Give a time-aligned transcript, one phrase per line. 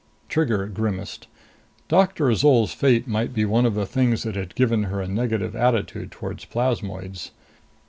[0.29, 1.27] Trigger grimaced.
[1.87, 5.55] Doctor Azol's fate might be one of the things that had given her a negative
[5.55, 7.29] attitude towards plasmoids.